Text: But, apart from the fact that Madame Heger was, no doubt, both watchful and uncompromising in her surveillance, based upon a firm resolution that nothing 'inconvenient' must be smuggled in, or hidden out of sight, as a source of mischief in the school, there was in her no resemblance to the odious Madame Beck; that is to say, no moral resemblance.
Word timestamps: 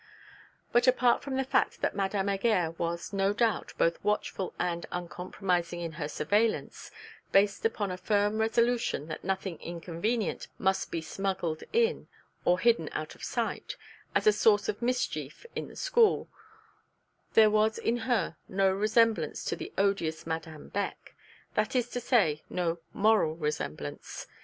But, 0.71 0.87
apart 0.87 1.21
from 1.21 1.37
the 1.37 1.43
fact 1.43 1.81
that 1.81 1.95
Madame 1.95 2.27
Heger 2.27 2.71
was, 2.79 3.13
no 3.13 3.33
doubt, 3.33 3.73
both 3.77 4.03
watchful 4.03 4.51
and 4.57 4.87
uncompromising 4.91 5.79
in 5.79 5.91
her 5.91 6.07
surveillance, 6.07 6.89
based 7.31 7.65
upon 7.67 7.91
a 7.91 7.97
firm 7.97 8.39
resolution 8.39 9.05
that 9.09 9.23
nothing 9.23 9.59
'inconvenient' 9.61 10.47
must 10.57 10.89
be 10.89 11.01
smuggled 11.03 11.61
in, 11.71 12.07
or 12.45 12.57
hidden 12.57 12.89
out 12.93 13.13
of 13.13 13.23
sight, 13.23 13.75
as 14.15 14.25
a 14.25 14.33
source 14.33 14.67
of 14.67 14.81
mischief 14.81 15.45
in 15.55 15.67
the 15.67 15.75
school, 15.75 16.27
there 17.35 17.51
was 17.51 17.77
in 17.77 17.97
her 17.97 18.37
no 18.49 18.71
resemblance 18.71 19.43
to 19.45 19.55
the 19.55 19.71
odious 19.77 20.25
Madame 20.25 20.69
Beck; 20.69 21.13
that 21.53 21.75
is 21.75 21.87
to 21.89 21.99
say, 21.99 22.41
no 22.49 22.79
moral 22.91 23.35
resemblance. 23.35 24.25